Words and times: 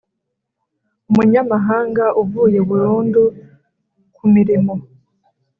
umunyamahanga 1.09 2.05
uvuye 2.21 2.59
burundu 2.67 3.21
kumirimo 4.15 4.73